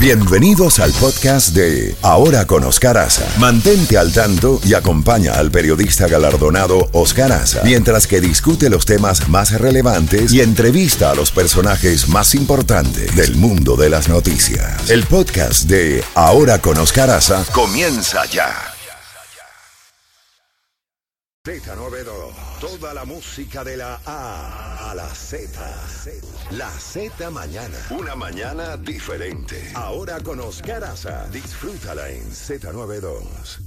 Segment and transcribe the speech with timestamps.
[0.00, 3.26] Bienvenidos al podcast de Ahora con Oscar Aza.
[3.40, 9.28] Mantente al tanto y acompaña al periodista galardonado Oscar Aza mientras que discute los temas
[9.28, 14.88] más relevantes y entrevista a los personajes más importantes del mundo de las noticias.
[14.88, 18.54] El podcast de Ahora con Oscar Aza comienza ya.
[21.44, 22.27] Z92.
[22.60, 25.48] Toda la música de la A a la Z.
[26.56, 27.76] La Z mañana.
[27.96, 29.54] Una mañana diferente.
[29.76, 31.28] Ahora con Oscar Aza.
[31.30, 33.60] Disfrútala en Z92.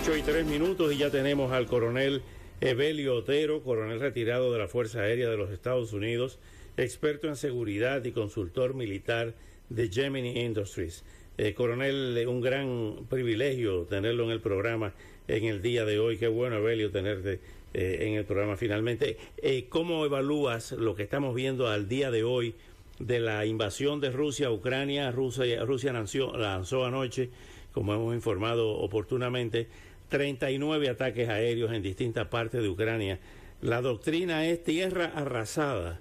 [0.00, 2.22] 8 y 3 minutos y ya tenemos al coronel
[2.60, 6.40] Evelio Otero, coronel retirado de la Fuerza Aérea de los Estados Unidos,
[6.76, 9.34] experto en seguridad y consultor militar
[9.68, 11.04] de Gemini Industries.
[11.38, 14.94] Eh, coronel, un gran privilegio tenerlo en el programa
[15.28, 16.18] en el día de hoy.
[16.18, 17.40] Qué bueno, Evelio, tenerte
[17.74, 19.16] eh, en el programa finalmente.
[19.38, 22.54] Eh, ¿Cómo evalúas lo que estamos viendo al día de hoy
[22.98, 25.10] de la invasión de Rusia a Ucrania?
[25.10, 27.30] Rusia, lanzó anoche,
[27.72, 29.68] como hemos informado oportunamente,
[30.10, 33.18] 39 ataques aéreos en distintas partes de Ucrania.
[33.62, 36.00] La doctrina es tierra arrasada.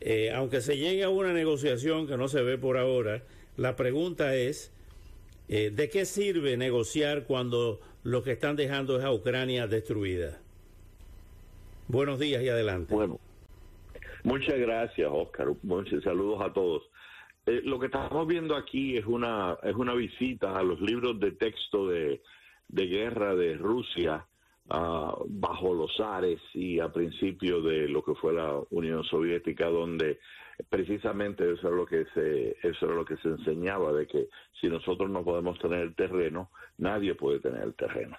[0.00, 3.22] Eh, aunque se llegue a una negociación que no se ve por ahora,
[3.58, 4.72] la pregunta es,
[5.48, 10.38] ¿de qué sirve negociar cuando lo que están dejando es a Ucrania destruida.
[11.88, 12.94] Buenos días y adelante.
[12.94, 13.18] Bueno,
[14.24, 15.48] muchas gracias, Oscar.
[15.62, 16.82] Muchos saludos a todos.
[17.46, 21.32] Eh, lo que estamos viendo aquí es una es una visita a los libros de
[21.32, 22.22] texto de,
[22.68, 24.26] de guerra de Rusia
[24.68, 30.18] uh, bajo los Ares y a principio de lo que fue la Unión Soviética, donde
[30.68, 34.28] precisamente eso es lo que se eso era lo que se enseñaba de que
[34.60, 38.16] si nosotros no podemos tener el terreno nadie puede tener el terreno.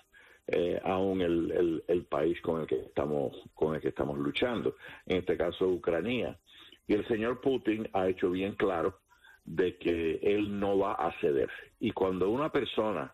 [0.47, 4.75] Eh, aún el, el, país con el que estamos con el que estamos luchando
[5.05, 6.37] en este caso Ucrania.
[6.87, 8.99] Y el señor Putin ha hecho bien claro
[9.45, 11.49] de que él no va a ceder.
[11.79, 13.13] Y cuando una persona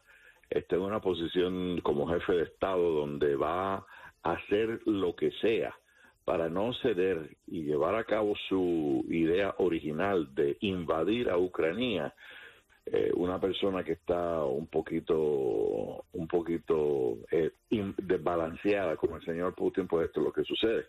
[0.50, 3.86] está en una posición como jefe de estado donde va a
[4.23, 5.76] hacer lo que sea
[6.27, 12.14] para no ceder y llevar a cabo su idea original de invadir a Ucrania,
[12.86, 19.88] eh, una persona que está un poquito, un poquito eh, desbalanceada como el señor Putin,
[19.88, 20.86] pues esto es lo que sucede.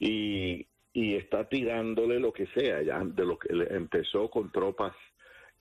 [0.00, 4.94] Y, y está tirándole lo que sea, ya de lo que empezó con tropas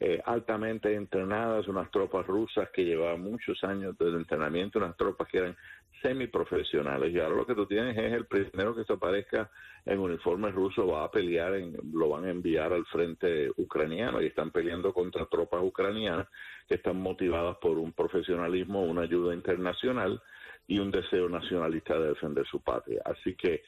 [0.04, 5.38] eh, altamente entrenadas, unas tropas rusas que llevaban muchos años de entrenamiento, unas tropas que
[5.38, 5.56] eran
[6.02, 7.14] semiprofesionales.
[7.14, 9.52] Y ahora lo que tú tienes es el primero que se aparezca
[9.86, 14.26] en uniforme ruso va a pelear, en, lo van a enviar al frente ucraniano y
[14.26, 16.28] están peleando contra tropas ucranianas
[16.68, 20.20] que están motivadas por un profesionalismo, una ayuda internacional
[20.66, 23.04] y un deseo nacionalista de defender su patria.
[23.06, 23.62] Así que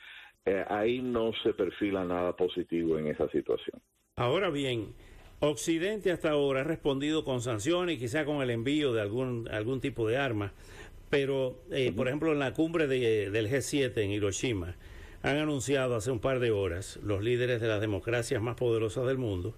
[0.46, 3.80] eh, ahí no se perfila nada positivo en esa situación.
[4.16, 4.96] Ahora bien,
[5.46, 10.08] Occidente hasta ahora ha respondido con sanciones, quizá con el envío de algún, algún tipo
[10.08, 10.54] de arma,
[11.10, 14.78] pero eh, por ejemplo en la cumbre del G7 en Hiroshima
[15.22, 19.18] han anunciado hace un par de horas los líderes de las democracias más poderosas del
[19.18, 19.54] mundo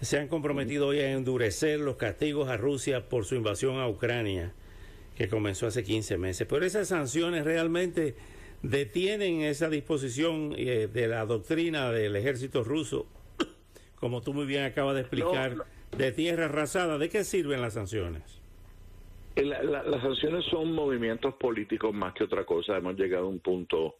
[0.00, 4.52] se han comprometido hoy a endurecer los castigos a Rusia por su invasión a Ucrania,
[5.16, 6.46] que comenzó hace 15 meses.
[6.48, 8.14] Pero esas sanciones realmente
[8.62, 13.06] detienen esa disposición eh, de la doctrina del ejército ruso
[14.00, 15.66] como tú muy bien acabas de explicar,
[15.96, 16.98] de tierra arrasada.
[16.98, 18.40] ¿De qué sirven las sanciones?
[19.36, 22.78] Eh, las sanciones son movimientos políticos más que otra cosa.
[22.78, 23.98] Hemos llegado a un punto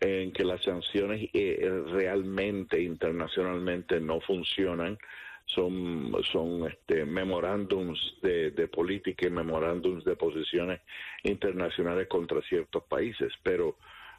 [0.00, 4.98] en que las sanciones eh, realmente internacionalmente no funcionan.
[5.46, 10.80] Son, son este, memorándums de, de política y memorándums de posiciones
[11.22, 13.30] internacionales contra ciertos países.
[13.42, 13.76] Pero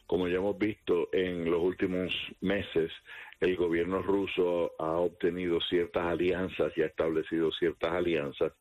[0.07, 2.91] como ya hemos visto en los últimos meses,
[3.39, 8.53] el gobierno ruso ha obtenido ciertas alianzas y ha establecido ciertas alianzas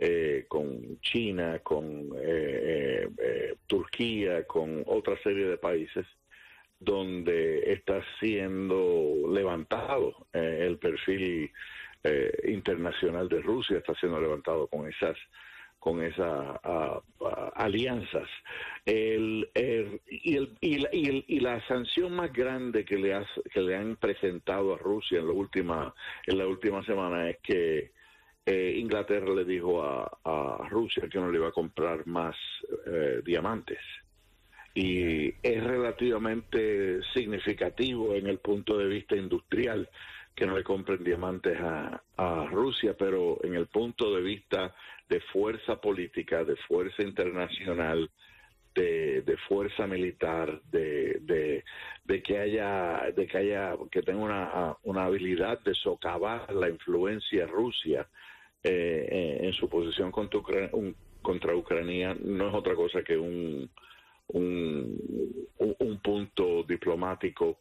[0.00, 6.06] eh, con China, con eh, eh, Turquía, con otra serie de países
[6.78, 11.50] donde está siendo levantado el perfil
[12.44, 15.16] internacional de Rusia, está siendo levantado con esas
[15.78, 16.58] con esas
[17.54, 18.28] alianzas.
[18.84, 19.48] El,
[20.06, 23.18] y, el, y, y, la sanción más grande que le,
[23.52, 25.94] que le han presentado a Rusia en la última,
[26.26, 27.92] en la última semana es que
[28.50, 32.34] eh, Inglaterra le dijo a, a, Rusia que no le iba a comprar más
[32.86, 33.80] eh, diamantes.
[34.74, 39.88] Y es relativamente significativo en el punto de vista industrial
[40.38, 42.00] que no le compren diamantes a,
[42.50, 44.74] Rusia, pero en el punto de vista
[45.08, 48.08] de fuerza política, de fuerza internacional,
[48.74, 51.64] de, fuerza militar, de,
[52.24, 58.08] que haya, de que haya, que tenga una, habilidad de socavar la influencia Rusia
[58.62, 60.70] eh, en su posición contra,
[61.20, 63.70] contra Ucrania, no es otra cosa que un
[66.02, 67.58] punto diplomático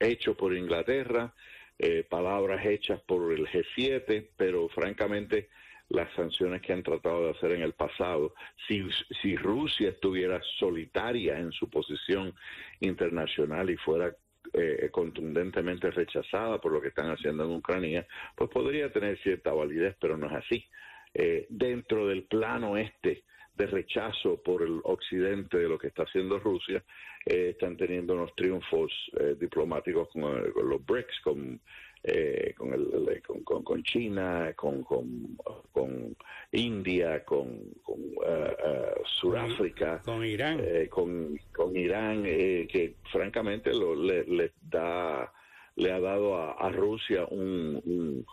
[0.00, 1.32] hecho por Inglaterra,
[1.78, 5.48] eh, palabras hechas por el G7, pero francamente
[5.88, 8.34] las sanciones que han tratado de hacer en el pasado.
[8.66, 8.82] Si,
[9.20, 12.34] si Rusia estuviera solitaria en su posición
[12.80, 14.14] internacional y fuera
[14.54, 19.96] eh, contundentemente rechazada por lo que están haciendo en Ucrania, pues podría tener cierta validez,
[20.00, 20.66] pero no es así.
[21.14, 23.24] Eh, dentro del plano este
[23.56, 26.82] de rechazo por el occidente de lo que está haciendo Rusia,
[27.26, 28.92] eh, están teniendo unos triunfos
[29.38, 30.22] diplomáticos con,
[30.52, 31.60] con, los BRICS, con
[32.04, 36.16] eh, con, el, con, con, China, con, con,
[36.50, 43.72] India, con, con uh, uh, Sudáfrica, con Irán, eh, con, con Irán, eh, que francamente
[43.72, 45.32] lo, le, da,
[45.76, 48.26] le ha dado a, Rusia un, un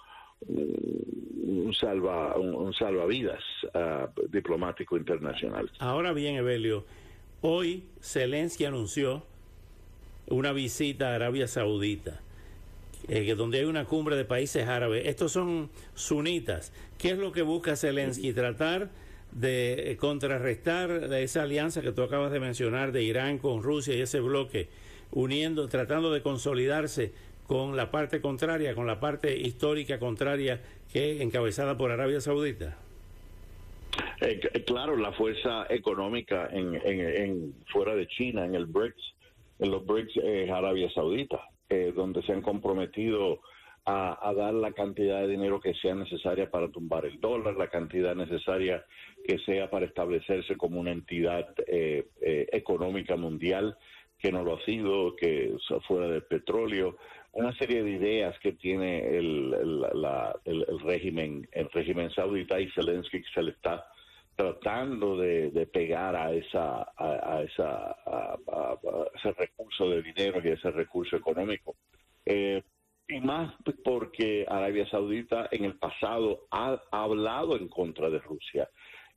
[0.48, 3.44] un, salva un, salvavidas
[3.74, 5.70] uh, diplomático internacional.
[5.80, 6.86] Ahora bien, Evelio,
[7.42, 9.24] hoy Zelensky anunció
[10.28, 12.22] una visita a Arabia Saudita
[13.08, 15.08] eh, donde hay una cumbre de países árabes.
[15.08, 16.72] Estos son sunitas.
[16.98, 18.34] ¿Qué es lo que busca Zelensky?
[18.34, 18.90] Tratar
[19.32, 24.20] de contrarrestar esa alianza que tú acabas de mencionar de Irán con Rusia y ese
[24.20, 24.70] bloque,
[25.12, 27.12] uniendo, tratando de consolidarse
[27.50, 30.62] con la parte contraria, con la parte histórica contraria
[30.94, 32.78] que es encabezada por Arabia Saudita.
[34.22, 39.16] Eh, claro, la fuerza económica en, en, fuera de China, en el BRICS,
[39.60, 41.42] en los BRICS es Arabia Saudita.
[41.72, 43.42] Eh, donde se han comprometido
[43.86, 48.16] a, dar la cantidad de dinero que sea necesaria para tumbar el dólar, la cantidad
[48.16, 48.84] necesaria
[49.24, 53.78] que sea para establecerse como una entidad eh, eh, económica mundial,
[54.20, 55.56] que no lo ha sido, que
[55.88, 56.98] fuera del petróleo,
[57.32, 59.54] una serie de ideas que tiene el,
[60.46, 63.86] el, régimen el régimen saudita y Zelensky se le está
[64.36, 67.96] tratando de, pegar a esa a, esa
[69.16, 71.76] ese recurso de dinero y ese recurso económico.
[72.26, 72.64] Eh,
[73.10, 78.70] y más porque Arabia Saudita en el pasado ha, hablado en contra de Rusia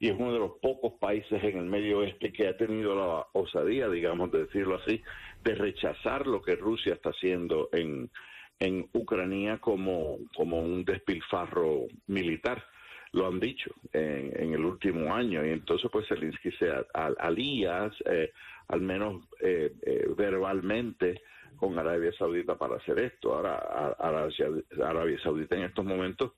[0.02, 3.24] y es uno de los pocos países en el Medio Oeste que ha tenido la
[3.34, 5.00] osadía, digamos, de decirlo así,
[5.44, 8.10] de rechazar lo que Rusia está haciendo en,
[8.58, 12.64] en Ucrania como, como un despilfarro militar
[13.12, 18.32] lo han dicho en, el último año y entonces pues Zelensky se alía eh,
[18.68, 21.22] al menos eh, eh, verbalmente
[21.56, 23.34] con Arabia Saudita para hacer esto.
[23.34, 26.32] Ahora Arabia, Saudita en estos momentos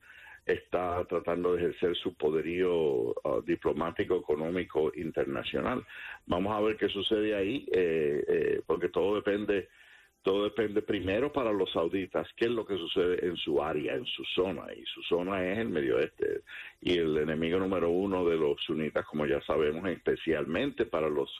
[0.46, 5.84] está tratando de ejercer su poderío uh, diplomático, económico, internacional.
[6.26, 7.66] Vamos a ver qué sucede ahí,
[8.66, 9.68] porque todo depende
[10.24, 14.06] todo depende primero para los sauditas, qué es lo que sucede en su área, en
[14.06, 16.40] su zona, y su zona es el Medio Oeste.
[16.80, 21.30] Y el enemigo número uno de los sunitas, como ya sabemos, especialmente para los,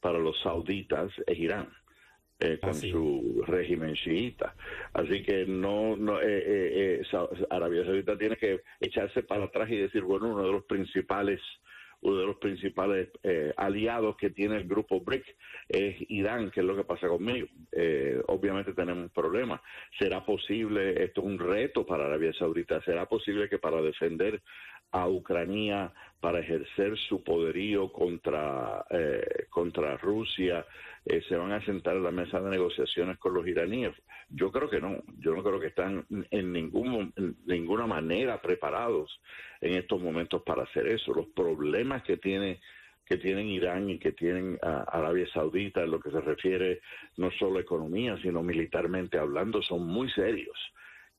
[0.00, 1.68] para los sauditas, es Irán.
[2.40, 4.51] Eh, con su régimen chiita.
[4.92, 7.18] Así que no, no eh, eh, eh
[7.50, 11.40] Arabia Saudita tiene que echarse para atrás y decir, bueno, uno de los principales
[12.02, 15.24] uno de los principales eh, aliados que tiene el grupo BRIC
[15.68, 17.46] es Irán, que es lo que pasa conmigo.
[17.70, 19.62] Eh, obviamente tenemos un problema.
[19.98, 24.42] ¿Será posible, esto es un reto para Arabia Saudita, será posible que para defender
[24.92, 30.64] a Ucrania, para ejercer su poderío contra, eh, contra Rusia,
[31.04, 33.92] se van a sentar en la mesa de negociaciones con los iraníes?
[34.30, 37.12] Yo creo que no, yo no creo que están en, ningún,
[37.44, 39.20] ninguna manera preparados
[39.60, 41.12] en estos momentos para hacer eso.
[41.12, 42.60] Los problemas que tiene
[43.04, 46.80] que tienen Irán y que tienen Arabia Saudita en lo que se refiere
[47.16, 50.56] no solo a economía, sino militarmente hablando, son muy serios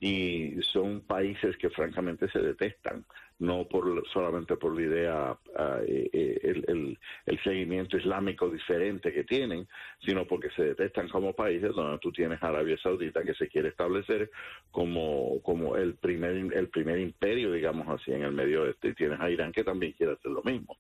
[0.04, 3.06] y son países que francamente se detestan
[3.40, 9.24] no por solamente por la idea, ah, eh, eh, el, el, seguimiento islámico diferente que
[9.24, 9.66] tienen,
[10.06, 14.30] sino porque se detestan como países donde tú tienes Arabia Saudita que se quiere establecer
[14.72, 19.20] como, como el primer el primer imperio, digamos así, en el Medio Oeste, y tienes
[19.22, 20.78] a Irán que también quiere hacer lo mismo.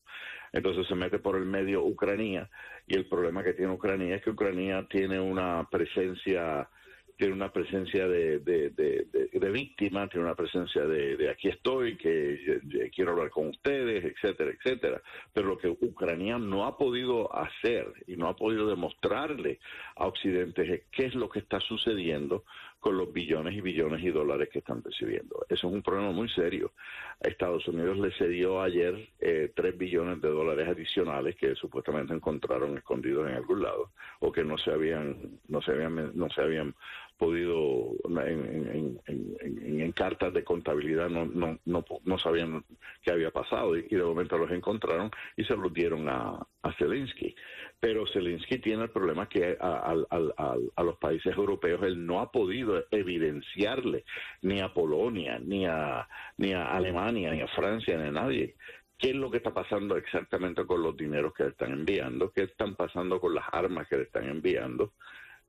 [0.51, 2.49] Entonces se mete por el medio Ucrania,
[2.87, 6.69] y el problema que tiene Ucrania es que Ucrania tiene una presencia
[7.17, 12.59] tiene una presencia de, de, de, víctima, tiene una presencia de, aquí estoy, que
[12.93, 15.01] quiero hablar con ustedes, etcétera, etcétera.
[15.31, 19.59] Pero lo que Ucrania no ha podido hacer y no ha podido demostrarle
[19.95, 22.43] a Occidente es qué es lo que está sucediendo
[22.83, 25.45] con los billones y billones y dólares que están recibiendo.
[25.47, 26.73] Eso es un problema muy serio.
[27.21, 33.29] Estados Unidos le cedió ayer eh, 3 billones de dólares adicionales que supuestamente encontraron escondidos
[33.29, 36.75] en algún lado o que no se habían no se habían no se habían
[37.17, 37.91] podido
[38.25, 42.63] en, en, cartas de contabilidad no, no, no, no, sabían
[43.03, 47.35] qué había pasado y, de momento los encontraron y se los dieron a, a Zelensky.
[47.79, 52.83] Pero Zelensky tiene el problema que a, a, los países europeos él no ha podido
[52.89, 54.03] evidenciarle
[54.41, 58.55] ni a Polonia, ni a, ni a Alemania, ni a Francia, ni a nadie.
[58.97, 62.43] Qué es lo que está pasando exactamente con los dineros que le están enviando, qué
[62.43, 64.93] están pasando con las armas que le están enviando,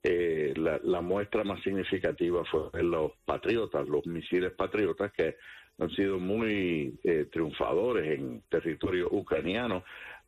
[0.05, 5.37] eh, la, muestra más significativa fue los patriotas, los misiles patriotas que
[5.79, 9.83] han sido muy eh, triunfadores en territorio ucraniano,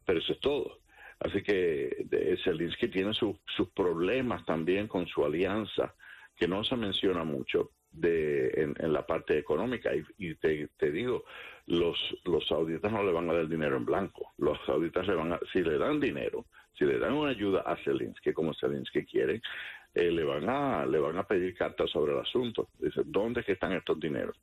[0.04, 0.78] pero eso es todo.
[1.21, 2.06] Así que
[2.42, 3.37] Zelensky tiene sus
[3.75, 5.95] problemas también con su alianza,
[6.37, 9.91] que no se menciona mucho de, en, la parte económica.
[10.19, 11.25] Y, te, te, digo,
[11.67, 14.33] los, los sauditas no le van a dar dinero en blanco.
[14.38, 16.47] Los sauditas le van a, si le dan dinero,
[16.79, 19.41] si le dan una ayuda a Zelensky como Zelensky quiere,
[19.95, 22.69] eh, le van a le van a pedir cartas sobre el asunto.
[22.79, 24.37] Dice, ¿dónde que están estos dineros?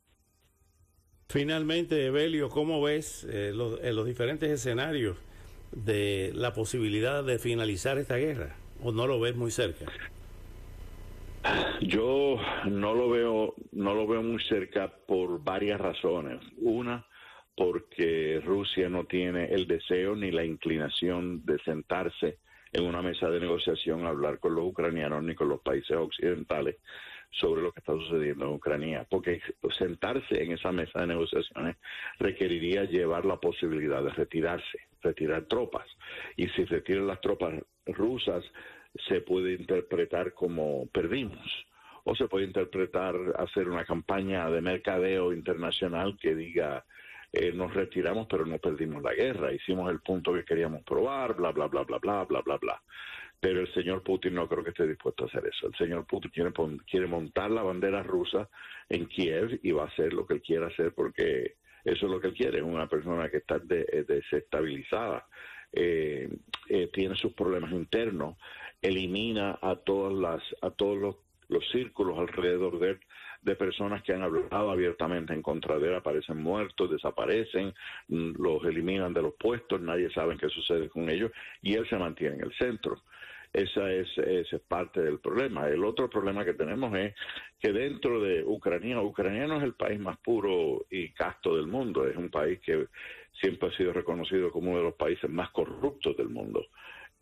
[1.28, 5.16] Finalmente, Evelio, ¿cómo ves eh, los, eh, los diferentes escenarios
[5.72, 8.56] de la posibilidad de finalizar esta guerra?
[8.82, 9.86] ¿O no lo ves muy cerca?
[11.82, 16.40] Yo no lo veo, no lo veo muy cerca por varias razones.
[16.58, 17.06] Una,
[17.56, 22.38] porque Rusia no tiene el deseo ni la inclinación de sentarse
[22.72, 26.76] en una mesa de negociación a hablar con los ucranianos ni con los países occidentales
[27.30, 29.40] sobre lo que está sucediendo en Ucrania, porque
[29.76, 31.76] sentarse en esa mesa de negociaciones
[32.18, 35.86] requeriría llevar la posibilidad de retirarse, retirar tropas,
[36.36, 37.54] y si retiran las tropas
[37.86, 38.44] rusas
[39.08, 41.66] se puede interpretar como perdimos
[42.04, 46.84] o se puede interpretar hacer una campaña de mercadeo internacional que diga
[47.32, 51.50] eh, nos retiramos pero no perdimos la guerra, hicimos el punto que queríamos probar, bla,
[51.50, 52.82] bla, bla, bla, bla, bla, bla, bla.
[53.40, 55.66] Pero el señor Putin no creo que esté dispuesto a hacer eso.
[55.66, 56.52] El señor Putin quiere,
[56.88, 58.48] quiere montar la bandera rusa
[58.88, 62.20] en Kiev y va a hacer lo que él quiera hacer porque eso es lo
[62.20, 65.26] que él quiere, es una persona que está eh, desestabilizada,
[65.74, 66.28] eh,
[66.92, 68.36] tiene sus problemas internos,
[68.82, 71.16] elimina a todas las, a todos los,
[71.48, 73.00] los círculos alrededor de él
[73.44, 77.74] de personas que han hablado abiertamente en contra de él, aparecen muertos, desaparecen,
[78.08, 81.30] mm, los eliminan de los puestos, nadie sabe qué sucede con ellos
[81.62, 83.02] y él se mantiene en el centro.
[83.54, 85.68] Esa es, es parte del problema.
[85.68, 87.14] El otro problema que tenemos es
[87.60, 92.04] que dentro de Ucrania, Ucrania no es el país más puro y casto del mundo,
[92.04, 92.88] es un país que
[93.40, 96.66] siempre ha sido reconocido como uno de los países más corruptos del mundo.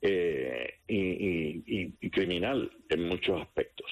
[0.04, 3.86] Eh, y, criminal en muchos aspectos.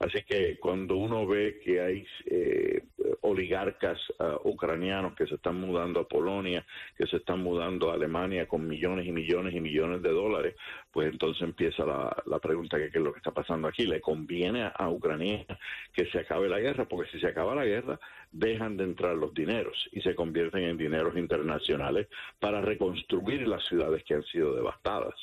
[0.00, 2.82] Así que cuando uno ve que hay eh,
[3.20, 6.64] oligarcas ah, ucranianos que se están mudando a Polonia,
[6.96, 10.56] que se están mudando a Alemania con millones y millones y millones de dólares,
[10.90, 13.86] pues entonces empieza la, pregunta que qué es lo que está pasando aquí.
[13.86, 15.44] ¿Le conviene a, Ucrania
[15.92, 16.86] que se acabe la guerra?
[16.86, 17.98] Porque si se acaba la guerra,
[18.30, 22.08] dejan de entrar los dineros y se convierten en dineros internacionales
[22.40, 25.14] para reconstruir las ciudades que han sido devastadas.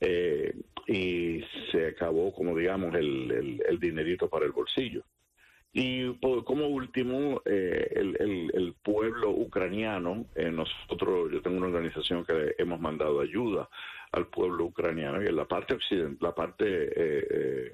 [0.00, 0.52] Eh,
[0.88, 5.04] y se acabó, como digamos, el, el, dinerito para el bolsillo.
[5.74, 12.54] Y como último, eh, el, el, pueblo ucraniano, eh, nosotros, yo tengo una organización que
[12.58, 13.70] hemos mandado ayuda
[14.12, 17.72] al pueblo ucraniano y en la parte occidental, la parte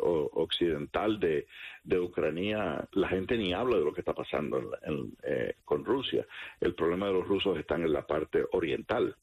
[0.00, 1.48] occidental de,
[1.82, 4.70] de, Ucrania, la gente ni habla de lo que está pasando
[5.64, 6.24] con Rusia.
[6.60, 9.16] El problema de los rusos está en la parte oriental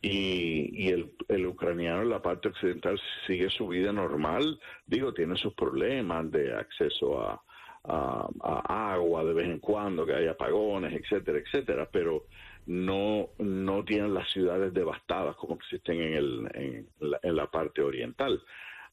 [0.00, 5.52] y, el, el, ucraniano en la parte occidental sigue su vida normal, digo, tiene sus
[5.52, 7.42] problemas de acceso a,
[7.88, 12.24] agua de vez en cuando, que hay apagones, etcétera, etcétera, pero
[12.66, 17.82] no, no tienen las ciudades devastadas como existen en, el, en, la, en la parte
[17.82, 18.42] oriental.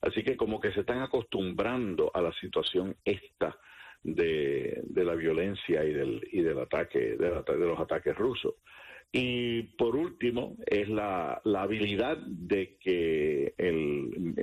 [0.01, 3.57] Así que como que se están acostumbrando a la situación esta
[4.03, 8.55] de, de la violencia y del, y del ataque, de los ataques rusos.
[9.15, 13.53] Y por último, es la, habilidad de que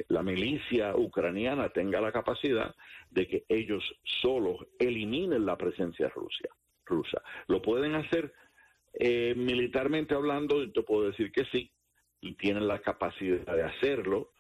[0.09, 2.73] la milicia ucraniana tenga la capacidad
[3.11, 6.49] de que ellos solos eliminen la presencia rusa.
[6.87, 7.21] rusa.
[7.49, 8.33] Lo pueden hacer
[8.93, 11.73] eh, militarmente hablando, te puedo decir que sí,
[12.21, 14.31] y tienen la capacidad de hacerlo,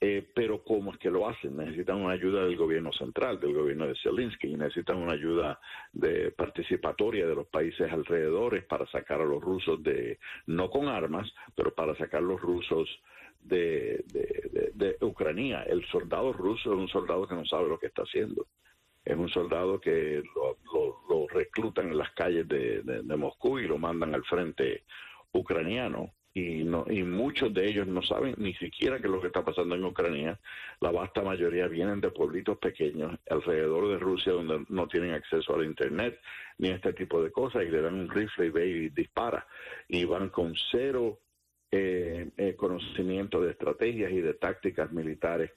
[0.00, 1.56] eh, pero ¿cómo es que lo hacen?
[1.56, 5.60] Necesitan una ayuda del gobierno central, del gobierno de Zelensky, y necesitan una ayuda
[5.92, 11.32] de participatoria de los países alrededores para sacar a los rusos de, no con armas,
[11.54, 12.88] pero para sacar a los rusos
[13.40, 14.04] de,
[14.74, 15.62] de, Ucrania.
[15.62, 18.46] El soldado ruso es un soldado que no sabe lo que está haciendo.
[19.04, 24.24] es un soldado que lo, reclutan en las calles de, Moscú y lo mandan al
[24.24, 24.84] frente
[25.32, 29.28] ucraniano y, no, y muchos de ellos no saben ni siquiera qué es lo que
[29.28, 30.40] está pasando en Ucrania.
[30.80, 35.64] La vasta mayoría vienen de pueblitos pequeños alrededor de Rusia donde no tienen acceso al
[35.64, 36.18] Internet
[36.58, 39.46] ni a este tipo de cosas y le dan un rifle y ve y dispara.
[39.86, 41.20] Y van con cero
[41.70, 45.52] eh, eh, conocimiento de estrategias y de tácticas militares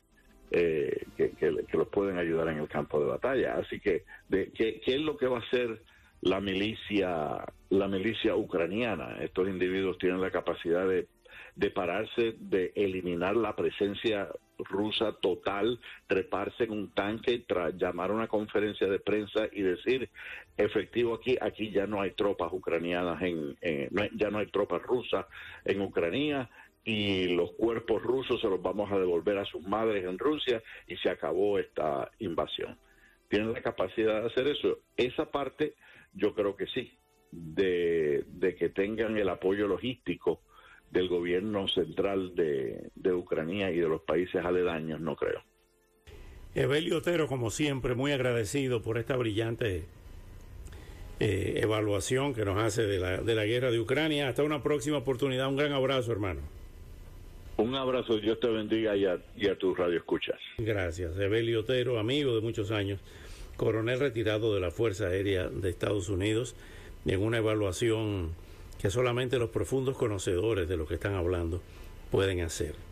[0.52, 3.56] eh, que, los pueden ayudar en el campo de batalla.
[3.56, 5.82] Así que, de, ¿qué, ¿qué es lo que va a hacer
[6.22, 9.18] la milicia, la milicia ucraniana.
[9.22, 11.08] Estos individuos tienen la capacidad de,
[11.56, 17.46] de pararse, de eliminar la presencia rusa total, treparse en un tanque,
[17.76, 20.10] llamar a una conferencia de prensa y decir,
[20.58, 23.56] efectivo aquí, aquí ya no hay tropas ucranianas, en,
[24.16, 25.26] ya no hay tropas rusas
[25.66, 26.50] en Ucrania
[26.84, 30.96] y los cuerpos rusos se los vamos a devolver a sus madres en Rusia y
[30.98, 32.78] se acabó esta invasión.
[33.30, 34.80] Tienen la capacidad de hacer eso.
[34.96, 35.76] Esa parte
[36.14, 36.98] yo creo que sí,
[37.32, 40.42] de, que tengan el apoyo logístico
[40.92, 45.42] del gobierno central de, Ucrania y de los países aledaños, no creo.
[46.56, 49.86] Evelio Otero, como siempre, muy agradecido por esta brillante
[51.20, 54.30] eh, evaluación que nos hace de la, de la guerra de Ucrania.
[54.30, 55.50] Hasta una próxima oportunidad.
[55.50, 56.42] Un gran abrazo, hermano.
[57.58, 60.40] Un abrazo, Dios te bendiga y a, y a tu radio escuchas.
[60.58, 61.18] Gracias.
[61.20, 63.00] Evelio Otero, amigo de muchos años
[63.58, 66.56] coronel retirado de la Fuerza Aérea de Estados Unidos,
[67.06, 68.30] en una evaluación
[68.80, 71.62] que solamente los profundos conocedores de lo que están hablando
[72.12, 72.87] pueden hacer.